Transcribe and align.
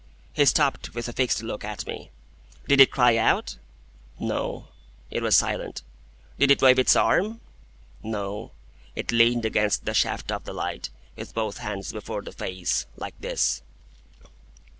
He 0.33 0.45
stopped, 0.45 0.95
with 0.95 1.07
a 1.07 1.13
fixed 1.13 1.43
look 1.43 1.63
at 1.63 1.85
me. 1.85 2.09
"Did 2.67 2.81
it 2.81 2.89
cry 2.89 3.17
out?" 3.17 3.57
"No. 4.19 4.69
It 5.11 5.21
was 5.21 5.35
silent." 5.35 5.83
"Did 6.39 6.49
it 6.49 6.59
wave 6.63 6.79
its 6.79 6.95
arm?" 6.95 7.39
"No. 8.01 8.51
It 8.95 9.11
leaned 9.11 9.45
against 9.45 9.85
the 9.85 9.93
shaft 9.93 10.31
of 10.31 10.43
the 10.43 10.53
light, 10.53 10.89
with 11.15 11.35
both 11.35 11.59
hands 11.59 11.93
before 11.93 12.23
the 12.23 12.31
face. 12.31 12.87
Like 12.97 13.13
this." 13.21 13.61